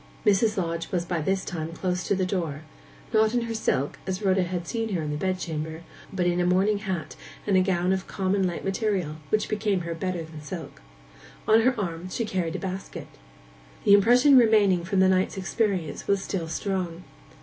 Mrs. 0.25 0.57
Lodge 0.57 0.91
was 0.91 1.05
by 1.05 1.21
this 1.21 1.45
time 1.45 1.73
close 1.73 2.03
to 2.07 2.15
the 2.15 2.25
door—not 2.25 3.35
in 3.35 3.41
her 3.41 3.53
silk, 3.53 3.99
as 4.07 4.19
Rhoda 4.23 4.41
had 4.41 4.67
seen 4.67 4.95
her 4.95 5.03
in 5.03 5.11
the 5.11 5.15
bed 5.15 5.37
chamber, 5.37 5.83
but 6.11 6.25
in 6.25 6.39
a 6.39 6.43
morning 6.47 6.79
hat, 6.79 7.15
and 7.45 7.63
gown 7.63 7.93
of 7.93 8.07
common 8.07 8.47
light 8.47 8.65
material, 8.65 9.17
which 9.29 9.47
became 9.47 9.81
her 9.81 9.93
better 9.93 10.23
than 10.23 10.41
silk. 10.41 10.81
On 11.47 11.61
her 11.61 11.79
arm 11.79 12.09
she 12.09 12.25
carried 12.25 12.55
a 12.55 12.59
basket. 12.59 13.09
The 13.83 13.93
impression 13.93 14.39
remaining 14.39 14.83
from 14.85 15.01
the 15.01 15.07
night's 15.07 15.37
experience 15.37 16.07
was 16.07 16.23
still 16.23 16.47
strong. 16.47 17.03